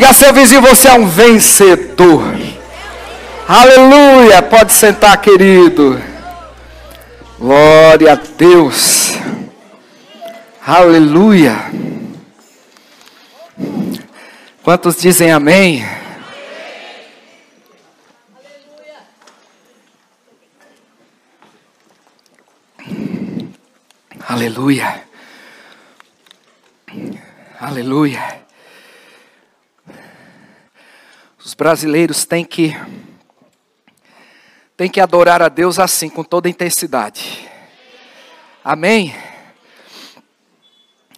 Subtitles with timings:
[0.00, 2.22] Diga a seu vizinho, você é um vencedor.
[3.46, 4.40] Aleluia.
[4.40, 6.02] Pode sentar, querido.
[7.38, 9.18] Glória a Deus.
[10.66, 11.54] Aleluia.
[14.62, 15.86] Quantos dizem amém?
[24.26, 25.04] Aleluia.
[27.60, 28.39] Aleluia.
[31.50, 32.76] Os brasileiros têm que
[34.76, 37.50] têm que adorar a Deus assim, com toda intensidade.
[38.62, 39.12] Amém?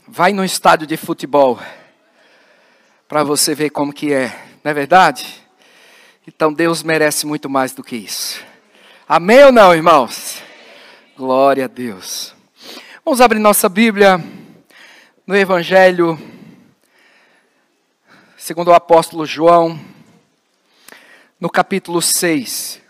[0.09, 1.61] Vai no estádio de futebol
[3.07, 4.29] para você ver como que é,
[4.65, 5.45] não é verdade?
[6.27, 8.43] Então Deus merece muito mais do que isso.
[9.07, 10.43] Amém ou não, irmãos?
[11.15, 12.35] Glória a Deus.
[13.05, 14.19] Vamos abrir nossa Bíblia
[15.27, 16.19] no Evangelho
[18.39, 19.79] segundo o apóstolo João,
[21.43, 22.81] no capítulo 6.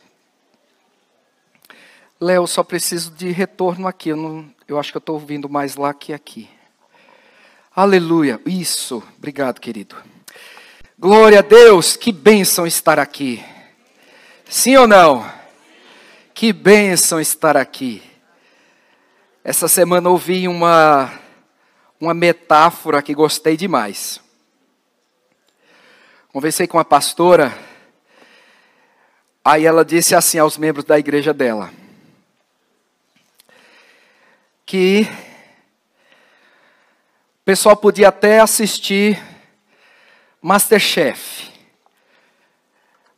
[2.20, 4.10] Léo, só preciso de retorno aqui.
[4.10, 6.50] Eu, não, eu acho que eu estou ouvindo mais lá que aqui.
[7.74, 8.38] Aleluia.
[8.44, 9.02] Isso.
[9.16, 9.96] Obrigado, querido.
[10.98, 11.96] Glória a Deus.
[11.96, 13.42] Que bênção estar aqui.
[14.44, 15.26] Sim ou não?
[16.34, 18.02] Que bênção estar aqui.
[19.42, 21.10] Essa semana ouvi uma,
[21.98, 24.20] uma metáfora que gostei demais.
[26.30, 27.71] Conversei com a pastora,
[29.44, 31.70] aí ela disse assim aos membros da igreja dela:
[34.64, 35.06] que
[37.40, 39.22] o pessoal podia até assistir
[40.40, 41.50] Masterchef,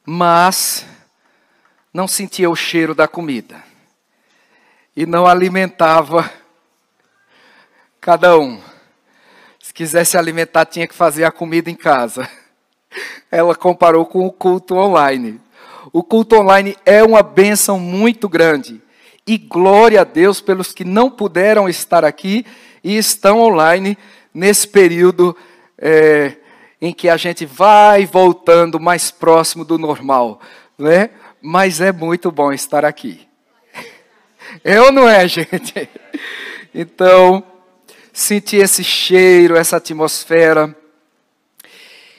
[0.05, 0.87] mas
[1.93, 3.63] não sentia o cheiro da comida
[4.97, 6.31] e não alimentava
[8.01, 8.61] cada um.
[9.61, 12.29] Se quisesse alimentar, tinha que fazer a comida em casa.
[13.31, 15.41] Ela comparou com o culto online.
[15.93, 18.81] O culto online é uma bênção muito grande.
[19.27, 22.45] E glória a Deus pelos que não puderam estar aqui
[22.83, 23.97] e estão online
[24.33, 25.37] nesse período
[25.79, 26.37] é,
[26.81, 30.41] em que a gente vai voltando mais próximo do normal.
[30.79, 31.11] Né?
[31.41, 33.27] Mas é muito bom estar aqui.
[34.63, 35.89] É ou não é, gente?
[36.77, 37.43] Então,
[38.13, 40.77] sentir esse cheiro, essa atmosfera.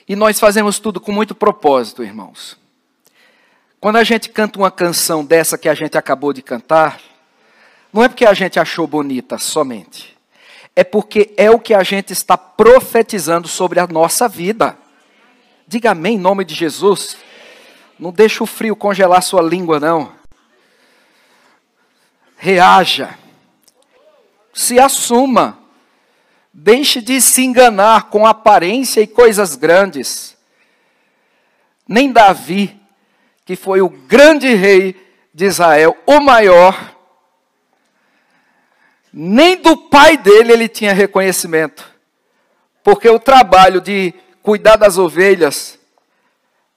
[0.08, 2.56] E nós fazemos tudo com muito propósito, irmãos.
[3.80, 7.00] Quando a gente canta uma canção dessa que a gente acabou de cantar,
[7.92, 10.16] não é porque a gente achou bonita somente.
[10.74, 14.76] É porque é o que a gente está profetizando sobre a nossa vida.
[15.66, 17.16] Diga amém em nome de Jesus.
[17.98, 20.16] Não deixa o frio congelar sua língua, não
[22.36, 23.18] reaja,
[24.52, 25.58] se assuma,
[26.52, 30.36] deixe de se enganar com aparência e coisas grandes.
[31.88, 32.78] Nem Davi,
[33.46, 34.94] que foi o grande rei
[35.32, 36.96] de Israel, o maior,
[39.12, 41.88] nem do pai dele ele tinha reconhecimento,
[42.82, 44.12] porque o trabalho de
[44.42, 45.78] cuidar das ovelhas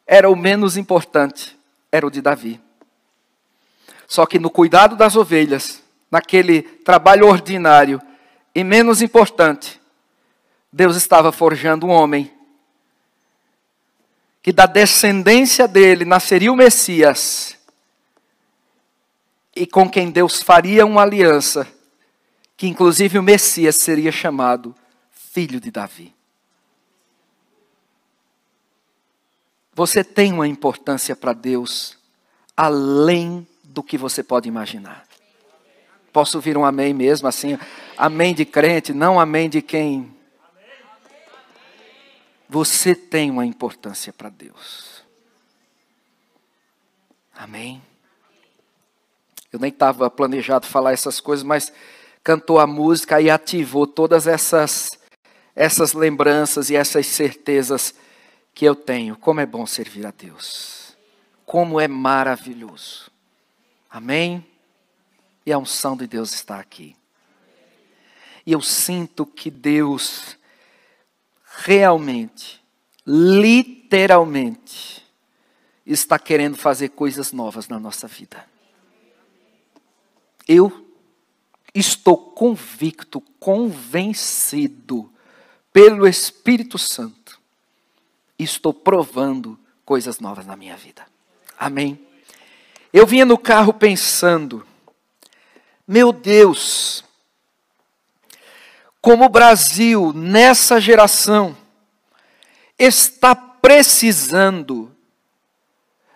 [0.05, 1.57] era o menos importante,
[1.91, 2.61] era o de Davi.
[4.07, 8.01] Só que no cuidado das ovelhas, naquele trabalho ordinário
[8.53, 9.81] e menos importante,
[10.71, 12.31] Deus estava forjando um homem
[14.49, 17.55] que da descendência dele nasceria o Messias
[19.55, 21.67] e com quem Deus faria uma aliança,
[22.57, 24.75] que inclusive o Messias seria chamado
[25.11, 26.15] filho de Davi.
[29.71, 31.95] Você tem uma importância para Deus
[32.57, 35.05] além do que você pode imaginar.
[36.11, 37.55] Posso ouvir um amém mesmo, assim,
[37.95, 40.11] amém de crente, não amém de quem.
[42.49, 45.03] Você tem uma importância para Deus.
[47.37, 47.79] Amém?
[49.53, 51.71] Eu nem estava planejado falar essas coisas, mas
[52.23, 54.99] cantou a música e ativou todas essas,
[55.55, 57.93] essas lembranças e essas certezas
[58.53, 59.15] que eu tenho.
[59.15, 60.97] Como é bom servir a Deus.
[61.45, 63.11] Como é maravilhoso.
[63.87, 64.43] Amém?
[65.45, 66.95] E a unção de Deus está aqui.
[68.43, 70.38] E eu sinto que Deus
[71.57, 72.61] realmente,
[73.05, 75.03] literalmente,
[75.85, 78.45] está querendo fazer coisas novas na nossa vida.
[80.47, 80.85] Eu
[81.73, 85.11] estou convicto, convencido
[85.71, 87.39] pelo Espírito Santo,
[88.37, 91.05] estou provando coisas novas na minha vida.
[91.57, 91.99] Amém.
[92.91, 94.65] Eu vinha no carro pensando,
[95.87, 97.03] meu Deus,
[99.01, 101.55] como o Brasil, nessa geração,
[102.77, 104.95] está precisando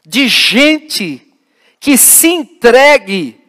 [0.05, 1.33] de gente
[1.79, 3.41] que se entregue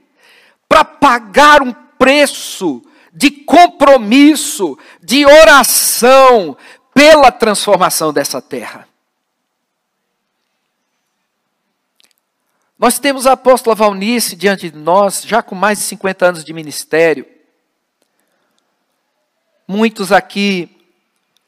[0.69, 2.83] para pagar um preço
[3.13, 6.57] de compromisso, de oração
[6.93, 8.89] pela transformação dessa terra.
[12.77, 16.53] Nós temos a apóstola Valnice diante de nós, já com mais de 50 anos de
[16.53, 17.34] ministério.
[19.67, 20.69] Muitos aqui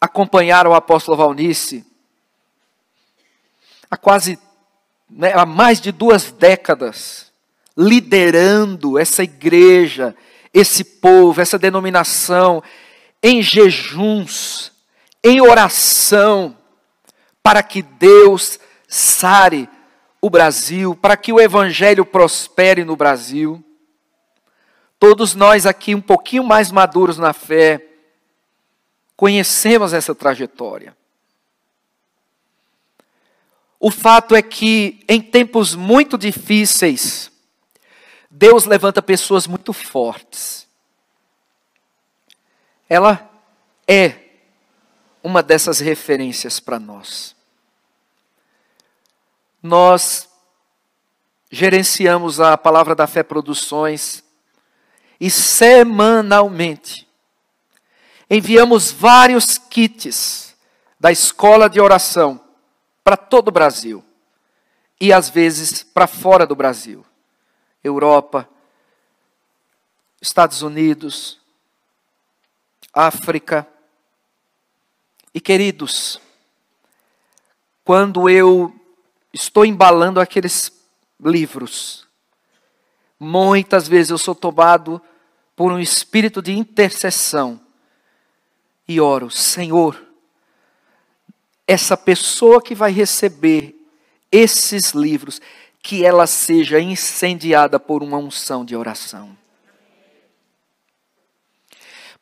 [0.01, 1.85] acompanharam a apóstola Valnice
[3.91, 4.39] há quase,
[5.09, 7.33] né, há mais de duas décadas,
[7.77, 10.15] liderando essa igreja,
[10.53, 12.63] esse povo, essa denominação,
[13.23, 14.73] em jejuns,
[15.23, 16.57] em oração,
[17.43, 18.59] para que Deus
[18.89, 19.69] sare
[20.21, 23.63] o Brasil, para que o Evangelho prospere no Brasil.
[24.99, 27.85] Todos nós aqui, um pouquinho mais maduros na fé,
[29.17, 30.97] conhecemos essa trajetória.
[33.81, 37.31] O fato é que, em tempos muito difíceis,
[38.31, 40.67] Deus levanta pessoas muito fortes.
[42.89, 43.31] Ela
[43.89, 44.27] é
[45.23, 47.35] uma dessas referências para nós.
[49.63, 50.29] Nós
[51.51, 54.23] gerenciamos a Palavra da Fé Produções
[55.21, 57.06] e semanalmente
[58.29, 60.55] enviamos vários kits
[60.99, 62.41] da escola de oração
[63.05, 64.05] para todo o Brasil
[65.01, 67.05] e às vezes para fora do Brasil.
[67.85, 68.49] Europa,
[70.21, 71.39] Estados Unidos,
[72.93, 73.67] África.
[75.33, 76.21] E queridos,
[77.85, 78.75] quando eu
[79.33, 80.73] estou embalando aqueles
[81.21, 82.09] livros,
[83.21, 85.01] muitas vezes eu sou tomado
[85.55, 87.61] por um espírito de intercessão
[88.89, 90.01] e oro, Senhor,
[91.67, 93.75] essa pessoa que vai receber
[94.31, 95.41] esses livros,
[95.83, 99.37] que ela seja incendiada por uma unção de oração.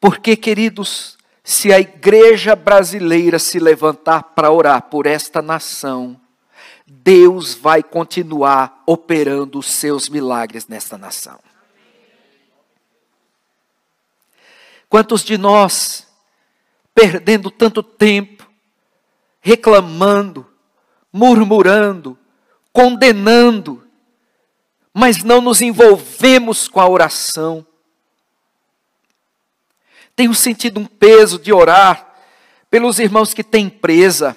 [0.00, 6.20] Porque, queridos, se a igreja brasileira se levantar para orar por esta nação,
[6.86, 11.38] Deus vai continuar operando os seus milagres nesta nação.
[14.88, 16.06] Quantos de nós,
[16.94, 18.48] perdendo tanto tempo,
[19.40, 20.46] reclamando,
[21.12, 22.16] murmurando,
[22.72, 23.86] condenando,
[24.92, 27.66] mas não nos envolvemos com a oração.
[30.14, 32.14] Tenho sentido um peso de orar
[32.70, 34.36] pelos irmãos que têm empresa.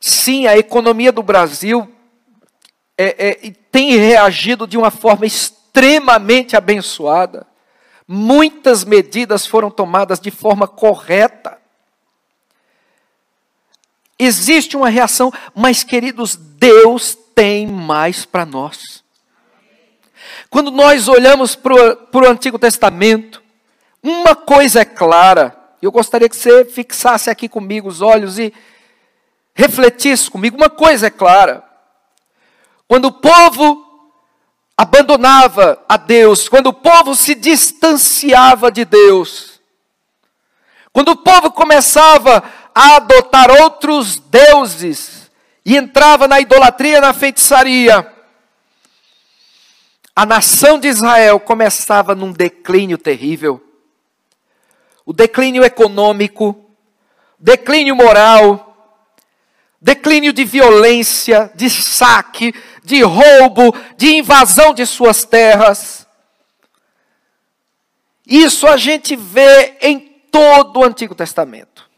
[0.00, 1.92] Sim, a economia do Brasil
[2.96, 7.47] é, é, tem reagido de uma forma extremamente abençoada.
[8.10, 11.58] Muitas medidas foram tomadas de forma correta.
[14.18, 19.04] Existe uma reação, mas queridos, Deus tem mais para nós.
[20.48, 23.42] Quando nós olhamos para o Antigo Testamento,
[24.02, 28.52] uma coisa é clara, eu gostaria que você fixasse aqui comigo os olhos e
[29.54, 30.56] refletisse comigo.
[30.56, 31.62] Uma coisa é clara:
[32.88, 33.87] quando o povo
[34.78, 39.60] abandonava a Deus, quando o povo se distanciava de Deus,
[40.92, 45.32] quando o povo começava a adotar outros deuses
[45.64, 48.14] e entrava na idolatria, na feitiçaria,
[50.14, 53.60] a nação de Israel começava num declínio terrível.
[55.04, 56.70] O declínio econômico,
[57.36, 58.68] declínio moral,
[59.80, 62.54] declínio de violência, de saque,
[62.88, 66.08] de roubo, de invasão de suas terras.
[68.26, 69.98] Isso a gente vê em
[70.30, 71.88] todo o Antigo Testamento.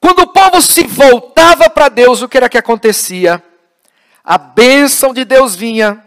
[0.00, 3.42] Quando o povo se voltava para Deus, o que era que acontecia?
[4.22, 6.04] A bênção de Deus vinha,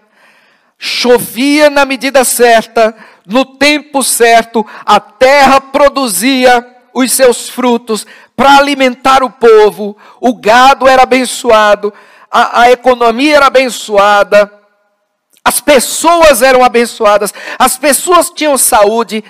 [0.77, 2.95] chovia na medida certa,
[3.25, 10.87] no tempo certo, a terra produzia os seus frutos para alimentar o povo, o gado
[10.87, 11.93] era abençoado,
[12.29, 14.51] a, a economia era abençoada,
[15.43, 19.23] as pessoas eram abençoadas, as pessoas tinham saúde,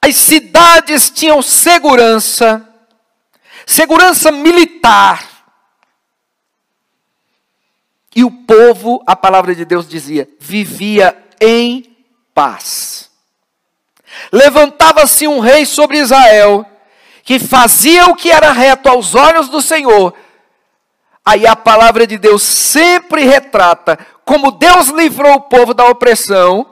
[0.00, 2.68] as cidades tinham segurança
[3.66, 5.28] segurança militar.
[8.14, 11.96] E o povo, a palavra de Deus dizia, vivia em
[12.34, 13.10] paz.
[14.30, 16.66] Levantava-se um rei sobre Israel,
[17.22, 20.14] que fazia o que era reto aos olhos do Senhor.
[21.24, 26.66] Aí a palavra de Deus sempre retrata como Deus livrou o povo da opressão.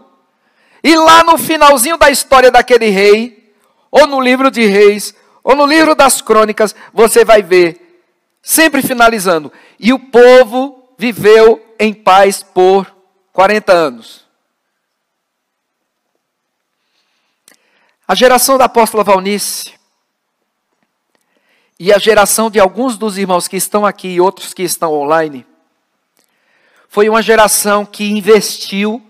[0.82, 3.54] E lá no finalzinho da história daquele rei,
[3.90, 8.02] ou no livro de Reis, ou no livro das crônicas, você vai ver,
[8.42, 12.94] sempre finalizando, e o povo viveu em paz por
[13.32, 14.26] 40 anos.
[18.06, 19.79] A geração da apóstola Valnice
[21.80, 25.46] e a geração de alguns dos irmãos que estão aqui e outros que estão online
[26.90, 29.02] foi uma geração que investiu,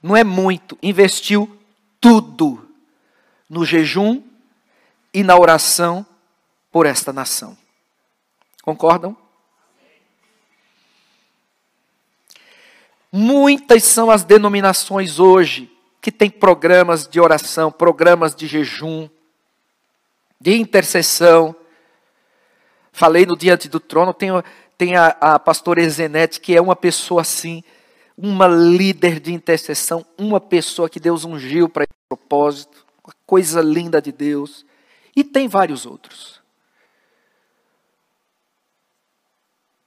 [0.00, 1.58] não é muito, investiu
[2.00, 2.68] tudo
[3.50, 4.22] no jejum
[5.12, 6.06] e na oração
[6.70, 7.58] por esta nação.
[8.62, 9.16] Concordam?
[13.10, 15.68] Muitas são as denominações hoje
[16.00, 19.08] que têm programas de oração, programas de jejum,
[20.40, 21.56] de intercessão.
[22.92, 24.28] Falei no Diante do Trono, tem,
[24.76, 27.64] tem a, a pastora Ezenete, que é uma pessoa assim,
[28.16, 34.00] uma líder de intercessão, uma pessoa que Deus ungiu para esse propósito, uma coisa linda
[34.00, 34.66] de Deus.
[35.16, 36.40] E tem vários outros.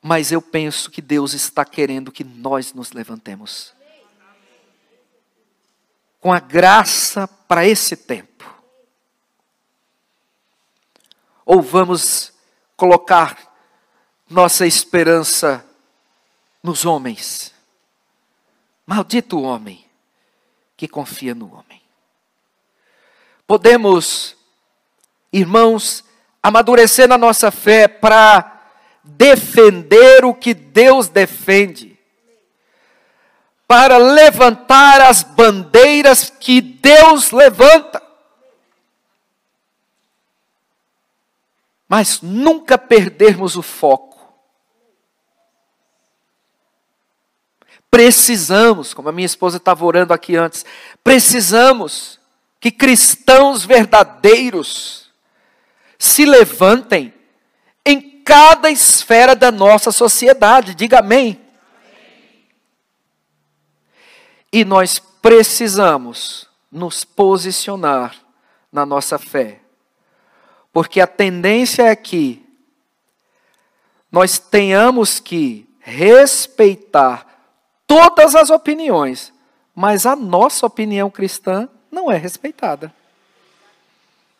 [0.01, 3.73] Mas eu penso que Deus está querendo que nós nos levantemos.
[6.19, 8.45] Com a graça para esse tempo.
[11.45, 12.34] Ou vamos
[12.75, 13.37] colocar
[14.29, 15.65] nossa esperança
[16.61, 17.53] nos homens.
[18.85, 19.85] Maldito o homem
[20.75, 21.81] que confia no homem.
[23.47, 24.35] Podemos,
[25.31, 26.03] irmãos,
[26.41, 28.51] amadurecer na nossa fé para
[29.03, 31.97] defender o que Deus defende,
[33.67, 38.04] para levantar as bandeiras que Deus levanta.
[41.87, 44.15] Mas nunca perdermos o foco.
[47.89, 50.65] Precisamos, como a minha esposa estava orando aqui antes,
[51.03, 52.19] precisamos
[52.59, 55.11] que cristãos verdadeiros
[55.97, 57.13] se levantem
[57.85, 60.75] em cada esfera da nossa sociedade.
[60.75, 61.39] Diga amém.
[61.39, 61.45] amém.
[64.51, 68.15] E nós precisamos nos posicionar
[68.71, 69.61] na nossa fé.
[70.75, 72.45] Porque a tendência é que
[74.11, 77.25] nós tenhamos que respeitar
[77.87, 79.31] todas as opiniões,
[79.73, 82.93] mas a nossa opinião cristã não é respeitada.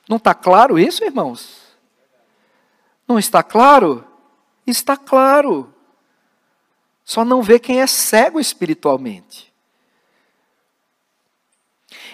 [0.09, 1.57] Não está claro isso, irmãos?
[3.07, 4.05] Não está claro?
[4.67, 5.73] Está claro.
[7.05, 9.53] Só não vê quem é cego espiritualmente.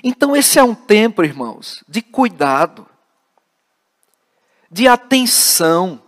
[0.03, 2.90] Então, esse é um tempo, irmãos, de cuidado,
[4.71, 6.01] de atenção,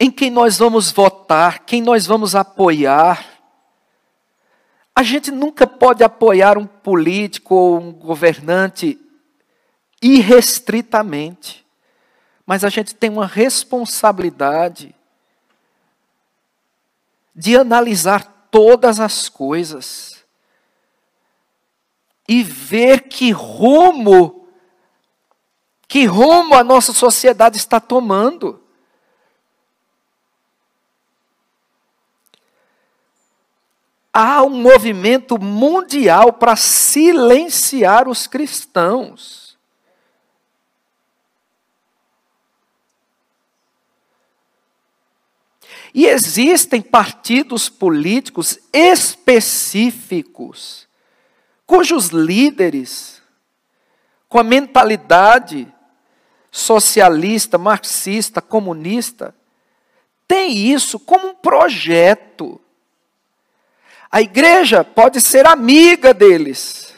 [0.00, 3.26] em quem nós vamos votar, quem nós vamos apoiar.
[4.96, 8.98] A gente nunca pode apoiar um político ou um governante
[10.00, 11.64] irrestritamente.
[12.46, 14.94] Mas a gente tem uma responsabilidade
[17.34, 20.13] de analisar todas as coisas
[22.28, 24.44] e ver que rumo
[25.86, 28.60] que rumo a nossa sociedade está tomando.
[34.12, 39.56] Há um movimento mundial para silenciar os cristãos.
[45.94, 50.83] E existem partidos políticos específicos,
[51.66, 53.22] cujos líderes,
[54.28, 55.72] com a mentalidade
[56.50, 59.34] socialista, marxista, comunista,
[60.26, 62.60] têm isso como um projeto.
[64.10, 66.94] A igreja pode ser amiga deles,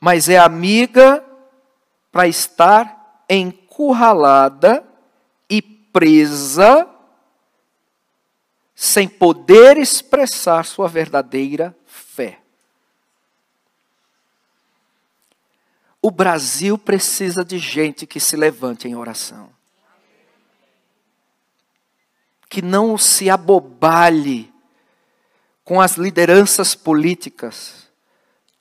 [0.00, 1.24] mas é amiga
[2.10, 4.86] para estar encurralada
[5.92, 6.88] presa,
[8.74, 12.40] sem poder expressar sua verdadeira fé.
[16.02, 19.48] O Brasil precisa de gente que se levante em oração.
[22.50, 24.52] Que não se abobale
[25.64, 27.88] com as lideranças políticas.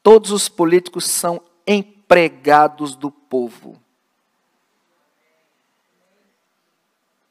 [0.04, 3.82] Todos os políticos são empregados do povo.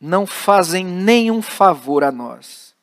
[0.01, 2.75] não fazem nenhum favor a nós.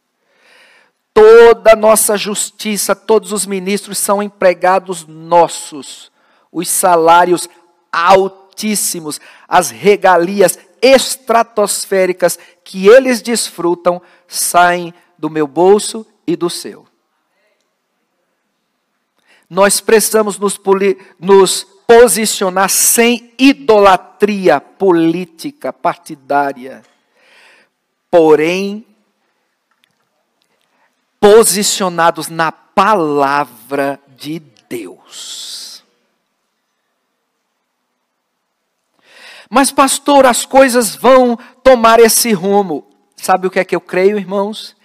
[1.13, 6.11] Toda a nossa justiça, todos os ministros são empregados nossos.
[6.51, 7.49] Os salários
[7.91, 16.85] altíssimos, as regalias estratosféricas que eles desfrutam saem do meu bolso e do seu.
[19.49, 20.59] Nós precisamos nos,
[21.19, 26.83] nos posicionar sem idolatria política, partidária.
[28.11, 28.85] Porém,
[31.19, 34.39] posicionados na palavra de
[34.69, 35.66] Deus.
[39.49, 42.87] Mas, pastor, as coisas vão tomar esse rumo.
[43.15, 44.75] Sabe o que é que eu creio, irmãos?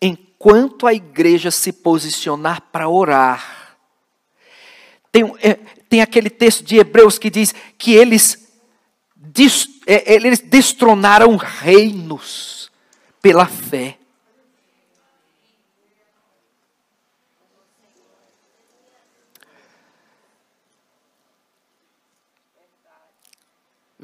[0.00, 3.76] Enquanto a igreja se posicionar para orar,
[5.10, 5.54] tem, é,
[5.88, 8.50] tem aquele texto de Hebreus que diz que eles,
[9.86, 12.70] é, eles destronaram reinos
[13.20, 13.97] pela fé.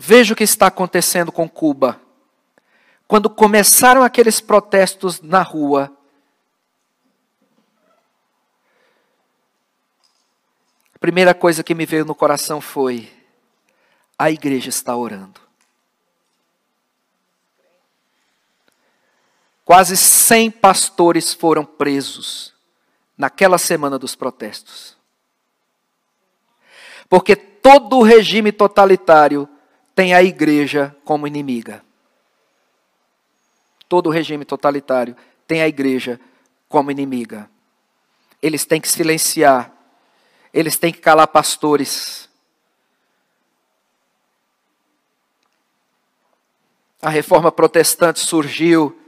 [0.07, 1.99] Veja o que está acontecendo com Cuba.
[3.09, 5.91] Quando começaram aqueles protestos na rua,
[10.95, 13.11] a primeira coisa que me veio no coração foi:
[14.19, 15.41] a igreja está orando.
[19.65, 22.53] Quase 100 pastores foram presos
[23.17, 24.99] naquela semana dos protestos.
[27.09, 29.49] Porque todo o regime totalitário
[29.95, 31.83] tem a igreja como inimiga.
[33.89, 36.21] Todo regime totalitário tem a igreja
[36.69, 37.49] como inimiga.
[38.43, 39.73] Eles têm que silenciar,
[40.53, 42.29] eles têm que calar pastores.
[47.01, 48.99] A reforma protestante surgiu,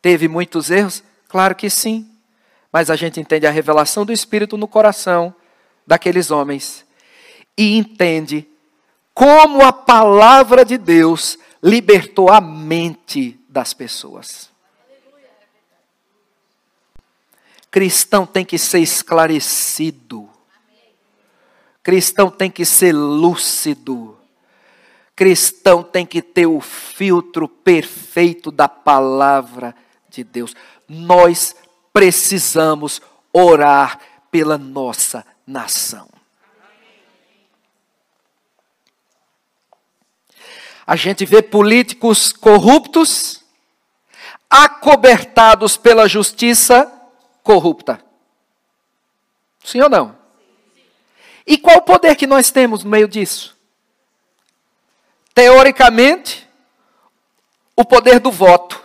[0.00, 1.02] teve muitos erros?
[1.28, 2.08] Claro que sim.
[2.72, 5.34] Mas a gente entende a revelação do Espírito no coração
[5.86, 6.86] daqueles homens
[7.56, 8.46] e entende
[9.20, 14.48] como a palavra de Deus libertou a mente das pessoas.
[17.70, 20.26] Cristão tem que ser esclarecido.
[21.82, 24.16] Cristão tem que ser lúcido.
[25.14, 29.76] Cristão tem que ter o filtro perfeito da palavra
[30.08, 30.56] de Deus.
[30.88, 31.54] Nós
[31.92, 33.02] precisamos
[33.34, 36.08] orar pela nossa nação.
[40.86, 43.44] A gente vê políticos corruptos,
[44.48, 46.90] acobertados pela justiça
[47.42, 48.02] corrupta.
[49.62, 50.18] Sim ou não?
[51.46, 53.56] E qual o poder que nós temos no meio disso?
[55.34, 56.48] Teoricamente,
[57.76, 58.82] o poder do voto.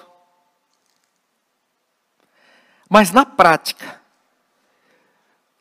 [2.89, 4.01] Mas na prática,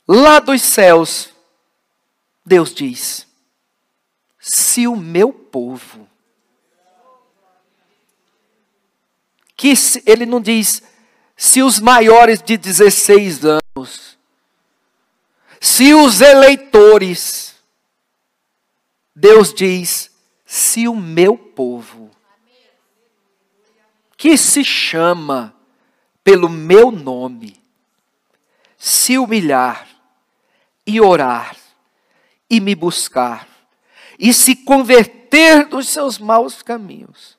[0.06, 1.30] lá dos céus,
[2.44, 3.26] Deus diz:
[4.38, 6.08] se o meu povo
[10.06, 10.82] ele não diz
[11.36, 14.18] se os maiores de 16 anos,
[15.60, 17.54] se os eleitores,
[19.14, 20.10] Deus diz,
[20.44, 22.10] se o meu povo,
[24.16, 25.54] que se chama
[26.22, 27.60] pelo meu nome,
[28.78, 29.88] se humilhar
[30.86, 31.56] e orar
[32.48, 33.48] e me buscar
[34.18, 37.36] e se converter dos seus maus caminhos,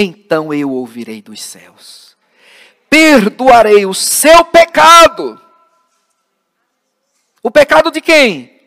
[0.00, 2.16] então eu ouvirei dos céus.
[2.88, 5.40] Perdoarei o seu pecado.
[7.42, 8.62] O pecado de quem?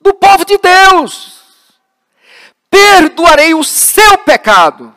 [0.00, 1.40] Do povo de Deus.
[2.68, 4.92] Perdoarei o seu pecado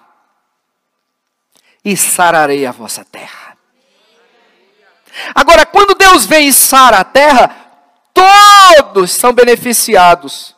[1.86, 3.56] e sararei a vossa terra.
[5.36, 7.56] Agora, quando Deus vem e sara a terra,
[8.12, 10.56] todos são beneficiados,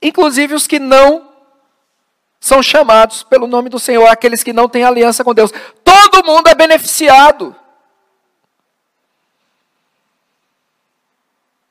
[0.00, 1.33] inclusive os que não
[2.44, 5.50] são chamados pelo nome do Senhor, aqueles que não têm aliança com Deus.
[5.82, 7.56] Todo mundo é beneficiado.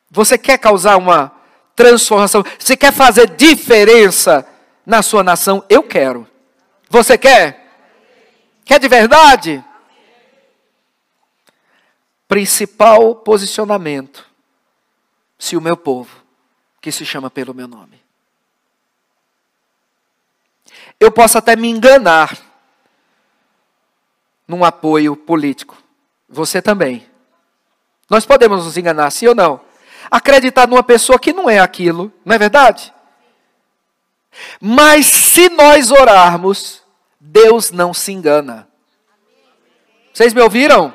[0.09, 1.31] Você quer causar uma
[1.75, 2.43] transformação?
[2.57, 4.47] Você quer fazer diferença
[4.83, 5.63] na sua nação?
[5.69, 6.27] Eu quero.
[6.89, 7.71] Você quer?
[8.65, 9.63] Quer de verdade?
[12.27, 14.27] Principal posicionamento.
[15.37, 16.23] Se o meu povo,
[16.81, 18.02] que se chama pelo meu nome,
[21.03, 22.37] eu posso até me enganar
[24.47, 25.77] num apoio político.
[26.29, 27.07] Você também.
[28.09, 29.61] Nós podemos nos enganar, sim ou não?
[30.09, 32.93] Acreditar numa pessoa que não é aquilo, não é verdade?
[34.59, 36.83] Mas se nós orarmos,
[37.19, 38.67] Deus não se engana.
[40.13, 40.93] Vocês me ouviram?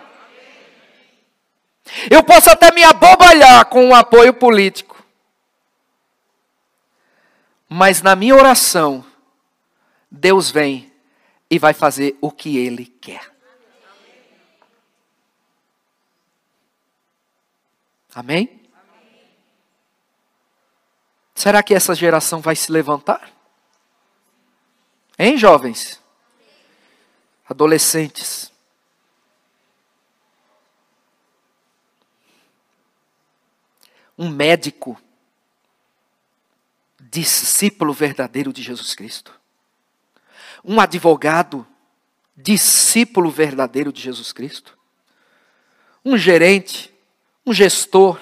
[2.11, 5.03] Eu posso até me abobalhar com um apoio político.
[7.69, 9.05] Mas na minha oração,
[10.11, 10.93] Deus vem
[11.51, 13.35] e vai fazer o que Ele quer.
[18.15, 18.59] Amém?
[21.35, 23.31] Será que essa geração vai se levantar?
[25.17, 26.03] Hein, jovens?
[27.49, 28.53] Adolescentes.
[34.19, 35.01] Um médico,
[36.99, 39.38] discípulo verdadeiro de Jesus Cristo.
[40.65, 41.67] Um advogado,
[42.37, 44.77] discípulo verdadeiro de Jesus Cristo.
[46.05, 46.95] Um gerente,
[47.45, 48.19] um gestor,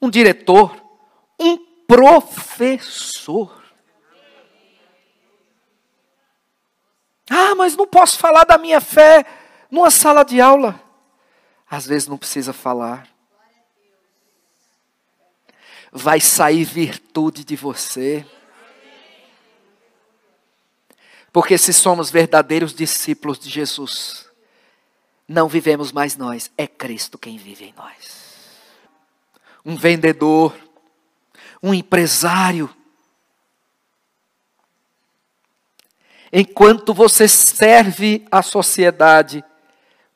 [0.00, 0.74] um diretor,
[1.38, 3.62] um professor.
[7.30, 9.24] Ah, mas não posso falar da minha fé
[9.70, 10.80] numa sala de aula.
[11.70, 13.08] Às vezes não precisa falar.
[15.90, 18.26] Vai sair virtude de você.
[21.32, 24.26] Porque se somos verdadeiros discípulos de Jesus,
[25.26, 28.22] não vivemos mais nós, é Cristo quem vive em nós.
[29.64, 30.54] Um vendedor,
[31.62, 32.68] um empresário,
[36.30, 39.42] enquanto você serve a sociedade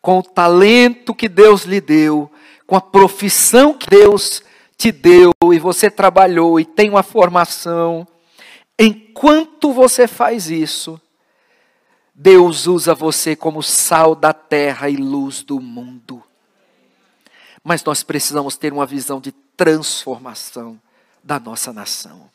[0.03, 2.31] com o talento que Deus lhe deu,
[2.67, 4.43] com a profissão que Deus
[4.77, 8.07] te deu e você trabalhou e tem uma formação,
[8.79, 11.01] enquanto você faz isso,
[12.19, 16.25] Deus usa você como sal da terra e luz do mundo.
[17.63, 20.81] Mas nós precisamos ter uma visão de transformação
[21.23, 22.31] da nossa nação.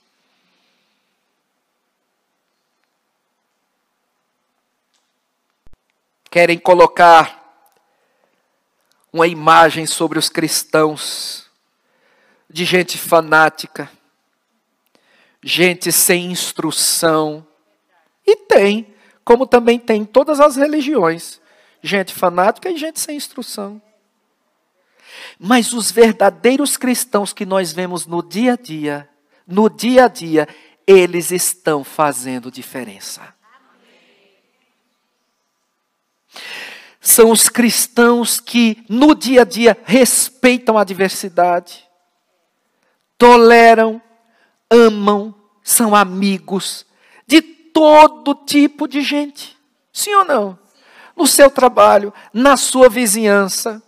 [6.29, 7.41] Querem colocar
[9.11, 11.49] uma imagem sobre os cristãos
[12.47, 13.91] de gente fanática,
[15.41, 17.47] gente sem instrução.
[18.23, 18.90] E tem
[19.31, 21.39] como também tem em todas as religiões,
[21.81, 23.81] gente fanática e gente sem instrução.
[25.39, 29.07] Mas os verdadeiros cristãos que nós vemos no dia a dia,
[29.47, 30.49] no dia a dia,
[30.85, 33.33] eles estão fazendo diferença.
[36.99, 41.87] São os cristãos que no dia a dia respeitam a diversidade,
[43.17, 44.01] toleram,
[44.69, 46.85] amam, são amigos
[47.25, 49.57] de todo tipo de gente.
[49.91, 50.59] Sim ou não?
[51.15, 53.81] No seu trabalho, na sua vizinhança.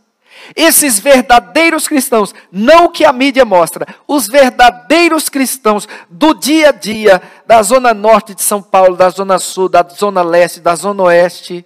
[0.55, 6.71] Esses verdadeiros cristãos, não o que a mídia mostra, os verdadeiros cristãos do dia a
[6.71, 11.03] dia, da zona norte de São Paulo, da zona sul, da zona leste, da zona
[11.03, 11.65] oeste,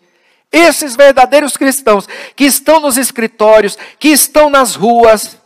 [0.51, 5.37] esses verdadeiros cristãos que estão nos escritórios, que estão nas ruas,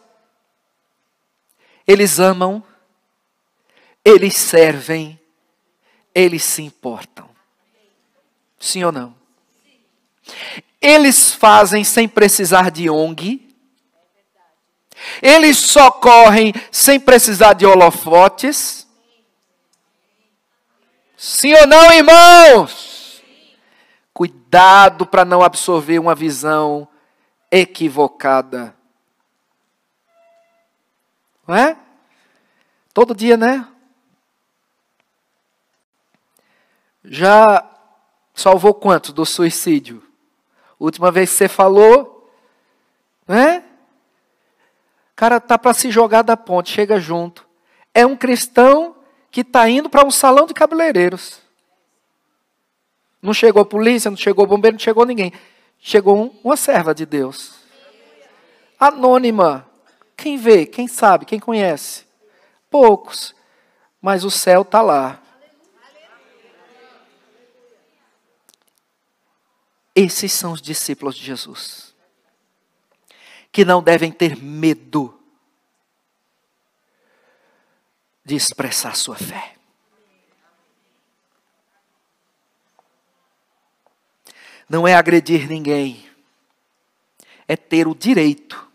[1.87, 2.63] eles amam,
[4.03, 5.19] eles servem,
[6.13, 7.29] eles se importam.
[8.59, 9.15] Sim ou não?
[10.79, 13.49] Eles fazem sem precisar de ONG.
[15.21, 18.87] Eles socorrem sem precisar de holofotes.
[21.17, 23.23] Sim ou não, irmãos?
[24.13, 26.87] Cuidado para não absorver uma visão
[27.49, 28.75] equivocada.
[31.47, 31.77] Não é?
[32.93, 33.67] Todo dia, né?
[37.13, 37.69] Já
[38.33, 40.01] salvou quanto do suicídio?
[40.79, 42.31] Última vez que você falou,
[43.27, 43.65] né?
[45.13, 47.45] Cara tá para se jogar da ponte, chega junto.
[47.93, 48.95] É um cristão
[49.29, 51.41] que está indo para um salão de cabeleireiros.
[53.21, 55.33] Não chegou polícia, não chegou bombeiro, não chegou ninguém.
[55.81, 57.55] Chegou um, uma serva de Deus.
[58.79, 59.67] Anônima.
[60.15, 62.05] Quem vê, quem sabe, quem conhece?
[62.69, 63.35] Poucos.
[64.01, 65.20] Mas o céu está lá.
[69.93, 71.93] Esses são os discípulos de Jesus,
[73.51, 75.19] que não devem ter medo
[78.23, 79.55] de expressar sua fé.
[84.69, 86.09] Não é agredir ninguém,
[87.45, 88.71] é ter o direito,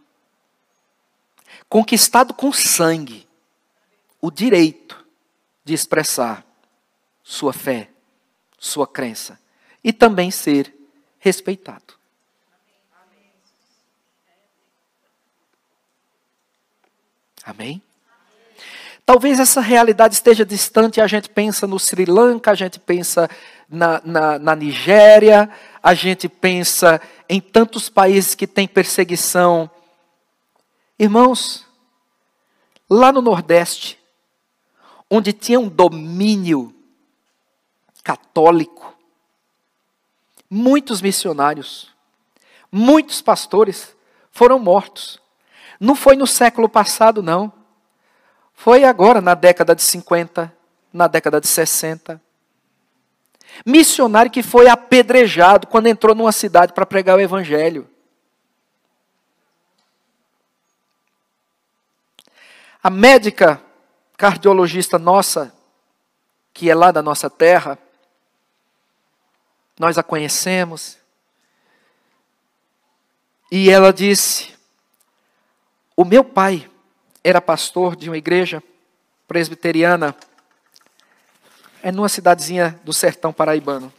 [1.70, 3.26] conquistado com sangue,
[4.20, 5.06] o direito
[5.64, 6.46] de expressar
[7.22, 7.90] sua fé,
[8.58, 9.40] sua crença
[9.82, 10.75] e também ser
[11.26, 11.94] respeitado.
[17.44, 17.82] Amém?
[19.04, 23.28] Talvez essa realidade esteja distante, a gente pensa no Sri Lanka, a gente pensa
[23.68, 25.50] na, na, na Nigéria,
[25.82, 29.68] a gente pensa em tantos países que têm perseguição.
[30.96, 31.66] Irmãos,
[32.88, 33.98] lá no Nordeste,
[35.10, 36.72] onde tinha um domínio
[38.04, 38.95] católico,
[40.50, 41.94] muitos missionários,
[42.70, 43.96] muitos pastores
[44.30, 45.20] foram mortos.
[45.80, 47.52] Não foi no século passado, não.
[48.54, 50.52] Foi agora, na década de 50,
[50.92, 52.20] na década de 60.
[53.64, 57.88] Missionário que foi apedrejado quando entrou numa cidade para pregar o evangelho.
[62.82, 63.60] A médica
[64.16, 65.52] cardiologista nossa,
[66.52, 67.78] que é lá da nossa terra,
[69.78, 70.98] nós a conhecemos,
[73.50, 74.54] e ela disse:
[75.96, 76.70] O meu pai
[77.22, 78.62] era pastor de uma igreja
[79.28, 80.16] presbiteriana,
[81.82, 83.92] é numa cidadezinha do sertão paraibano.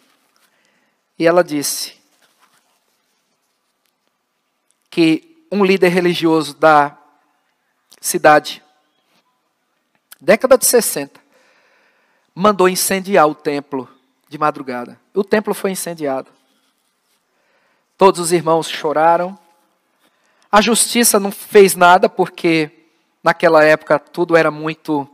[1.19, 1.95] E ela disse
[4.89, 6.97] que um líder religioso da
[7.99, 8.63] cidade
[10.19, 11.19] década de 60,
[12.33, 13.87] mandou incendiar o templo
[14.27, 14.99] de madrugada.
[15.17, 16.29] O templo foi incendiado.
[17.97, 19.37] Todos os irmãos choraram.
[20.51, 22.71] A justiça não fez nada porque
[23.23, 25.09] naquela época tudo era muito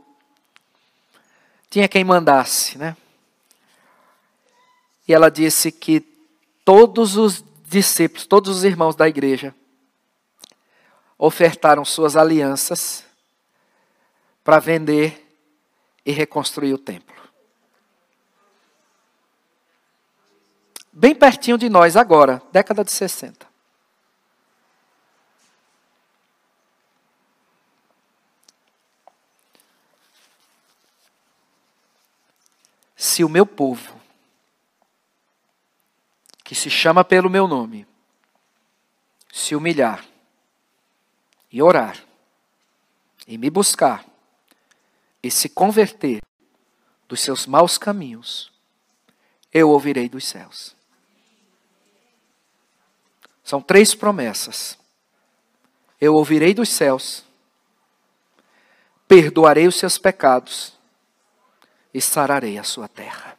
[1.70, 2.96] tinha quem mandasse, né?
[5.08, 6.00] E ela disse que
[6.64, 9.54] todos os discípulos, todos os irmãos da igreja
[11.18, 13.04] ofertaram suas alianças
[14.44, 15.26] para vender
[16.06, 17.13] e reconstruir o templo.
[20.96, 23.48] Bem pertinho de nós agora, década de 60.
[32.94, 34.00] Se o meu povo,
[36.44, 37.84] que se chama pelo meu nome,
[39.32, 40.06] se humilhar
[41.50, 42.00] e orar
[43.26, 44.06] e me buscar,
[45.20, 46.22] e se converter
[47.08, 48.52] dos seus maus caminhos,
[49.52, 50.83] eu ouvirei dos céus.
[53.44, 54.76] São três promessas.
[56.00, 57.24] Eu ouvirei dos céus,
[59.06, 60.72] perdoarei os seus pecados
[61.92, 63.38] e sararei a sua terra.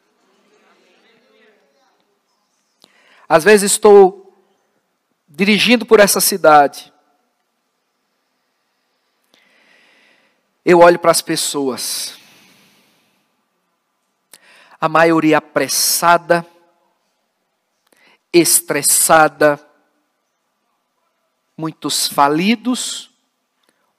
[3.28, 4.34] Às vezes estou
[5.28, 6.94] dirigindo por essa cidade
[10.66, 12.18] Eu olho para as pessoas.
[14.82, 16.44] A maioria apressada,
[18.34, 19.64] estressada,
[21.58, 23.10] muitos falidos,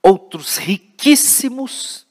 [0.02, 2.06] outros riquíssimos.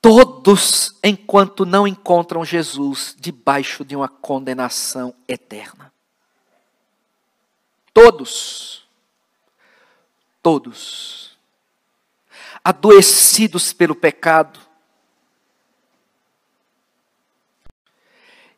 [0.00, 5.92] Todos, enquanto não encontram Jesus, debaixo de uma condenação eterna.
[7.92, 8.84] Todos
[10.44, 11.38] todos,
[12.62, 14.60] adoecidos pelo pecado.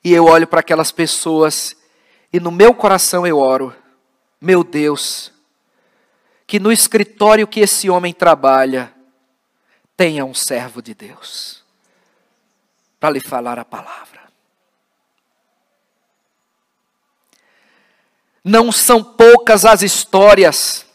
[0.02, 1.76] E eu olho para aquelas pessoas
[2.32, 3.74] e no meu coração eu oro,
[4.40, 5.32] meu Deus,
[6.46, 8.92] que no escritório que esse homem trabalha,
[9.96, 11.64] tenha um servo de Deus
[13.00, 14.20] para lhe falar a palavra.
[18.44, 20.86] Não são poucas as histórias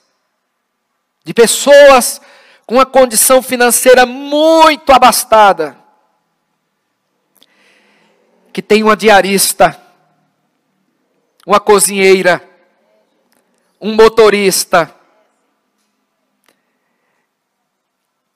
[1.24, 2.22] de pessoas
[2.66, 5.78] com uma condição financeira muito abastada,
[8.54, 9.81] que tem uma diarista,
[11.46, 12.48] uma cozinheira,
[13.80, 14.94] um motorista,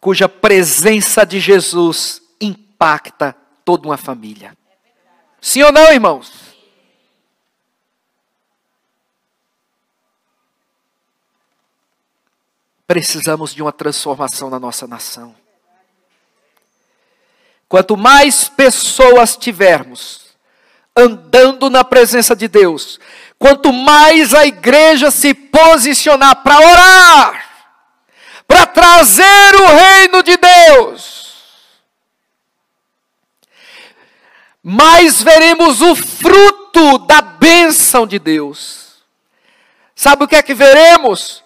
[0.02, 4.58] cuja presença de Jesus impacta toda uma família.
[5.42, 6.56] Sim ou não, irmãos?
[12.88, 15.36] Precisamos de uma transformação na nossa nação.
[17.68, 20.25] Quanto mais pessoas tivermos
[20.96, 23.00] andando na presença de Deus,
[23.38, 27.46] quanto mais a igreja se posicionar para orar,
[28.48, 31.26] para trazer o reino de Deus,
[34.64, 38.96] mais veremos o fruto da bênção de Deus.
[39.96, 41.44] Sabe o que é que veremos?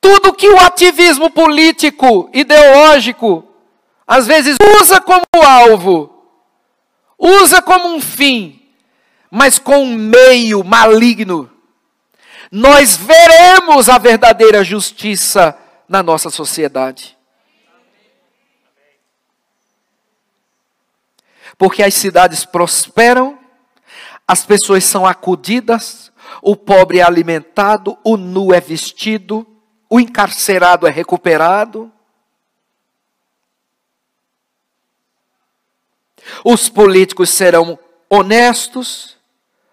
[0.00, 3.44] Tudo que o ativismo político, ideológico,
[4.06, 6.17] às vezes usa como alvo,
[7.18, 8.62] usa como um fim,
[9.30, 11.50] mas com um meio maligno,
[12.50, 17.16] nós veremos a verdadeira justiça na nossa sociedade.
[21.58, 23.38] Porque as cidades prosperam,
[24.26, 29.46] as pessoas são acudidas, o pobre é alimentado, o nu é vestido,
[29.90, 31.92] o encarcerado é recuperado,
[36.44, 39.16] Os políticos serão honestos,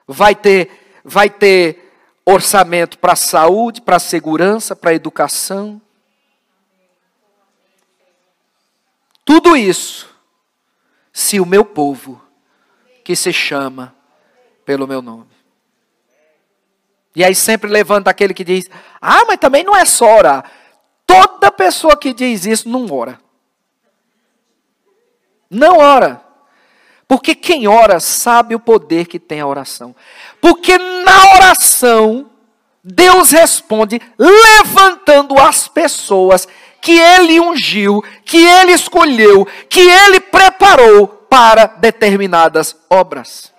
[0.07, 1.93] vai ter, vai ter
[2.25, 5.81] orçamento para a saúde, para a segurança, para a educação.
[9.23, 10.09] Tudo isso,
[11.11, 12.21] se o meu povo,
[13.03, 13.95] que se chama
[14.65, 15.35] pelo meu nome.
[17.15, 20.51] E aí sempre levanta aquele que diz: Ah, mas também não é só orar.
[21.05, 23.19] Toda pessoa que diz isso não ora.
[25.49, 26.24] Não ora.
[27.07, 29.95] Porque quem ora sabe o poder que tem a oração.
[30.41, 32.29] Porque na oração,
[32.83, 36.47] Deus responde levantando as pessoas
[36.81, 43.51] que Ele ungiu, que Ele escolheu, que Ele preparou para determinadas obras.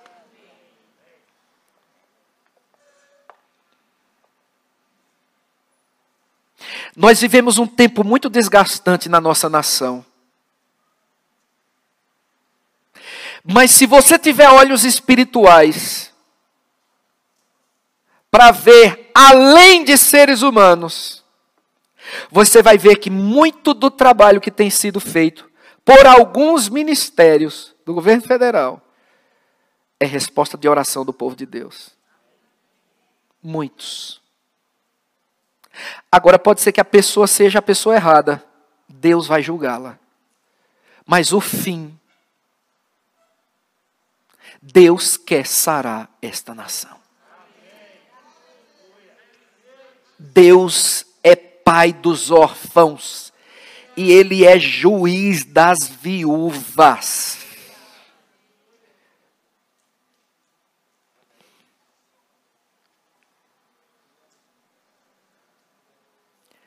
[6.97, 10.05] Nós vivemos um tempo muito desgastante na nossa nação.
[13.49, 16.13] Mas se você tiver olhos espirituais
[18.31, 21.25] para ver além de seres humanos,
[22.31, 25.49] você vai ver que muito do trabalho que tem sido feito
[25.85, 28.83] por alguns ministérios do governo federal
[30.01, 31.91] é resposta de oração do povo de Deus.
[33.41, 34.21] Muitos.
[36.11, 38.45] Agora pode ser que a pessoa seja a pessoa errada.
[38.89, 39.99] Deus vai julgá-la.
[41.07, 41.97] Mas o fim
[44.73, 46.99] Deus quer sarar esta nação.
[50.19, 53.33] Deus é pai dos órfãos
[53.97, 57.39] e ele é juiz das viúvas.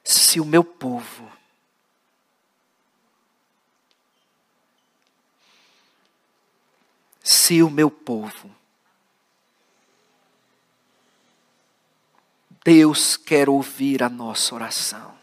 [0.04, 1.29] Se o meu povo
[7.50, 8.56] se o meu povo.
[12.64, 15.18] Deus quer ouvir a nossa oração.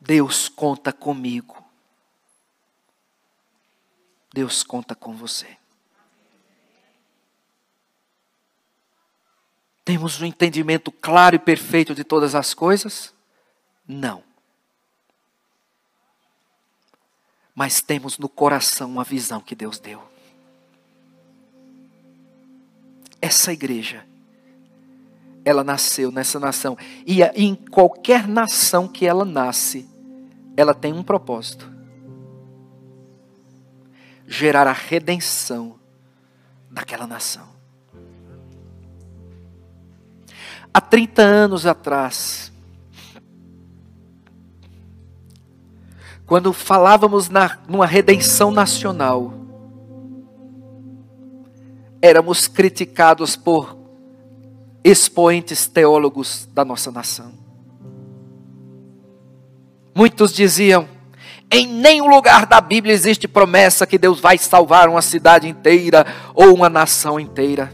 [0.00, 1.64] Deus conta comigo.
[4.32, 5.58] Deus conta com você.
[9.84, 13.12] Temos um entendimento claro e perfeito de todas as coisas?
[13.84, 14.31] Não.
[17.54, 20.02] Mas temos no coração uma visão que Deus deu.
[23.20, 24.04] Essa igreja,
[25.44, 26.76] ela nasceu nessa nação.
[27.06, 29.88] E em qualquer nação que ela nasce,
[30.56, 31.70] ela tem um propósito:
[34.26, 35.78] gerar a redenção
[36.70, 37.52] daquela nação.
[40.74, 42.51] Há 30 anos atrás,
[46.26, 49.32] quando falávamos na, numa redenção nacional,
[52.00, 53.76] éramos criticados por
[54.84, 57.32] expoentes teólogos da nossa nação.
[59.94, 60.88] Muitos diziam:
[61.50, 66.54] em nenhum lugar da Bíblia existe promessa que Deus vai salvar uma cidade inteira ou
[66.54, 67.72] uma nação inteira.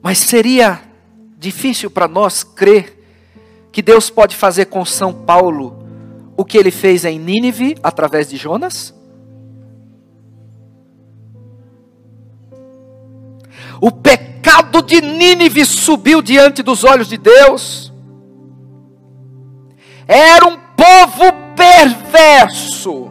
[0.00, 0.80] Mas seria
[1.36, 2.93] difícil para nós crer
[3.74, 5.84] que Deus pode fazer com São Paulo
[6.36, 8.94] o que ele fez em Nínive através de Jonas?
[13.80, 17.92] O pecado de Nínive subiu diante dos olhos de Deus.
[20.06, 23.10] Era um povo perverso.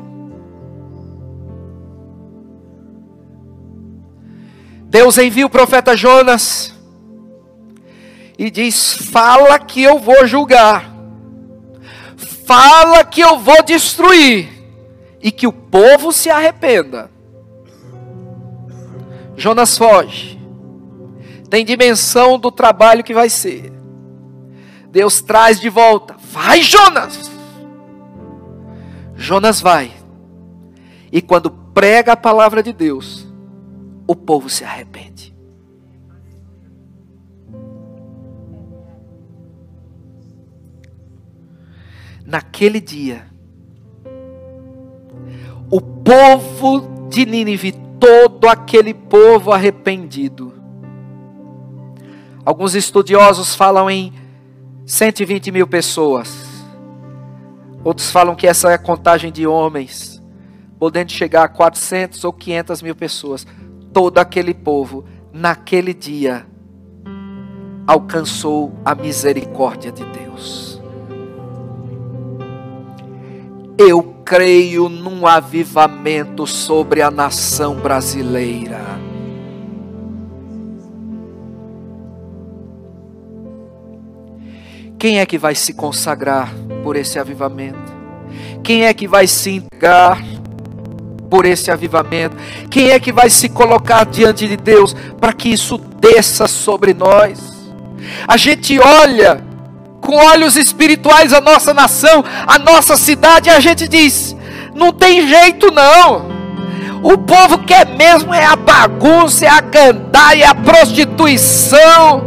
[4.86, 6.73] Deus envia o profeta Jonas
[8.44, 10.94] e diz: Fala que eu vou julgar,
[12.46, 14.50] fala que eu vou destruir,
[15.22, 17.10] e que o povo se arrependa.
[19.38, 20.38] Jonas foge,
[21.50, 23.72] tem dimensão do trabalho que vai ser.
[24.92, 27.32] Deus traz de volta: Vai, Jonas!
[29.16, 29.90] Jonas vai,
[31.14, 33.26] e quando prega a palavra de Deus,
[34.06, 35.33] o povo se arrepende.
[42.26, 43.26] Naquele dia,
[45.70, 50.54] o povo de Nínive, todo aquele povo arrependido,
[52.46, 54.14] alguns estudiosos falam em
[54.86, 56.48] 120 mil pessoas,
[57.84, 60.22] outros falam que essa é a contagem de homens,
[60.80, 63.48] podendo chegar a 400 ou 500 mil pessoas,
[63.94, 66.46] todo aquele povo, naquele dia,
[67.88, 70.73] alcançou a misericórdia de Deus.
[73.78, 78.82] Eu creio num avivamento sobre a nação brasileira.
[84.98, 86.54] Quem é que vai se consagrar
[86.84, 87.92] por esse avivamento?
[88.64, 90.24] Quem é que vai se entregar
[91.30, 92.38] por esse avivamento?
[92.70, 97.74] Quem é que vai se colocar diante de Deus para que isso desça sobre nós?
[98.28, 99.44] A gente olha
[100.04, 104.36] com olhos espirituais a nossa nação, a nossa cidade, e a gente diz:
[104.76, 106.32] não tem jeito não.
[107.02, 112.24] O povo quer mesmo é a bagunça, é a gandaia, é a prostituição.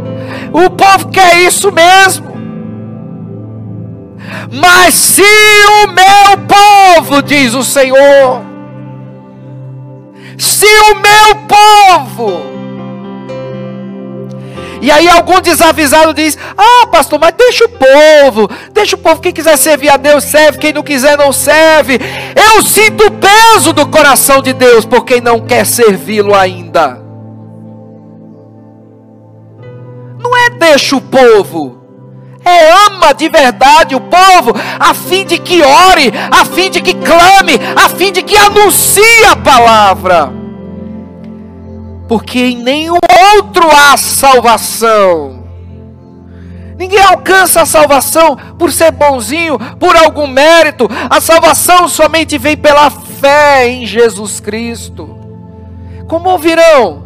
[0.51, 2.27] O povo quer isso mesmo.
[4.51, 8.41] Mas se o meu povo, diz o Senhor,
[10.37, 12.56] se o meu povo,
[14.81, 19.31] e aí algum desavisado diz: Ah, pastor, mas deixa o povo, deixa o povo, quem
[19.31, 21.99] quiser servir a Deus serve, quem não quiser não serve.
[22.35, 27.01] Eu sinto o peso do coração de Deus por quem não quer servi-lo ainda.
[30.19, 31.81] Não é deixa o povo,
[32.43, 36.93] é ama de verdade o povo, a fim de que ore, a fim de que
[36.93, 40.36] clame, a fim de que anuncie a palavra.
[42.07, 42.97] Porque em nenhum
[43.35, 45.43] outro há salvação.
[46.77, 50.87] Ninguém alcança a salvação por ser bonzinho, por algum mérito.
[51.09, 55.17] A salvação somente vem pela fé em Jesus Cristo.
[56.07, 57.03] Como ouvirão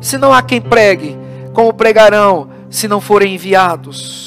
[0.00, 1.16] se não há quem pregue?
[1.54, 4.25] Como pregarão se não forem enviados?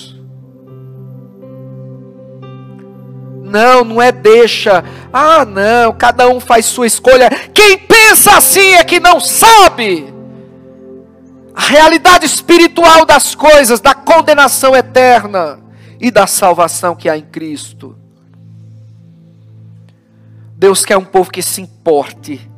[3.49, 4.83] Não, não é deixa.
[5.11, 7.29] Ah, não, cada um faz sua escolha.
[7.53, 10.13] Quem pensa assim é que não sabe
[11.55, 15.59] a realidade espiritual das coisas, da condenação eterna
[15.99, 17.97] e da salvação que há em Cristo.
[20.55, 22.49] Deus quer um povo que se importe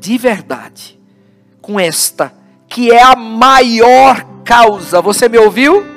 [0.00, 0.98] de verdade
[1.62, 2.32] com esta,
[2.68, 5.00] que é a maior causa.
[5.00, 5.95] Você me ouviu?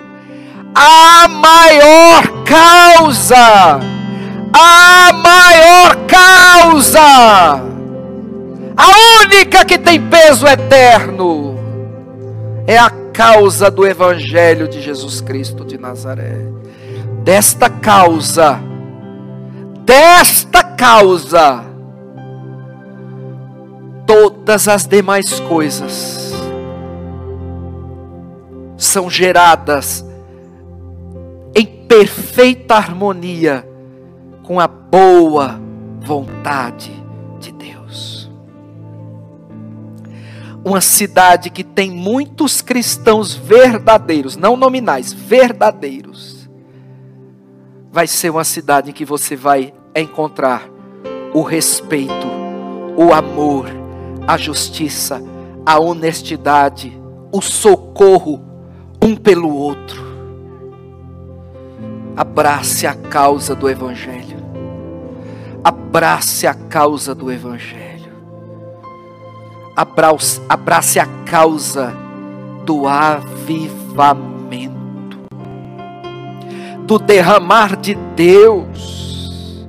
[0.75, 3.79] A maior causa,
[4.53, 7.61] a maior causa,
[8.77, 11.57] a única que tem peso eterno,
[12.65, 16.37] é a causa do Evangelho de Jesus Cristo de Nazaré.
[17.23, 18.59] Desta causa,
[19.85, 21.63] desta causa,
[24.05, 26.33] todas as demais coisas
[28.77, 30.08] são geradas
[31.89, 33.67] perfeita harmonia
[34.43, 35.59] com a boa
[35.99, 36.91] vontade
[37.39, 38.29] de Deus.
[40.63, 46.47] Uma cidade que tem muitos cristãos verdadeiros, não nominais, verdadeiros,
[47.91, 50.69] vai ser uma cidade em que você vai encontrar
[51.33, 52.27] o respeito,
[52.95, 53.65] o amor,
[54.27, 55.19] a justiça,
[55.65, 58.45] a honestidade, o socorro
[59.01, 60.08] um pelo outro
[62.19, 64.43] Abrace a causa do Evangelho.
[65.63, 68.11] Abrace a causa do Evangelho.
[69.73, 71.95] Abrace, abrace a causa
[72.65, 74.69] do avivamento,
[76.85, 79.65] do derramar de Deus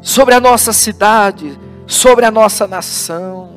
[0.00, 3.50] sobre a nossa cidade, sobre a nossa nação.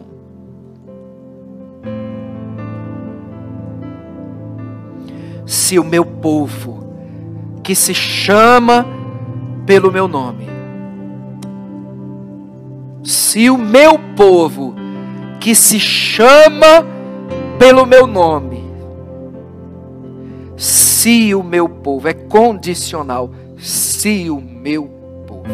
[5.45, 6.74] Se o meu povo
[7.65, 8.85] que se chama
[9.65, 10.45] pelo meu nome.
[13.03, 14.75] Se o meu povo,
[15.39, 16.85] que se chama
[17.57, 18.63] pelo meu nome,
[20.55, 24.83] se o meu povo, é condicional, se o meu
[25.25, 25.45] povo.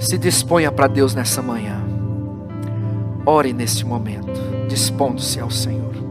[0.00, 1.80] Se disponha para Deus nessa manhã.
[3.24, 6.09] Ore neste momento dispondo-se ao Senhor.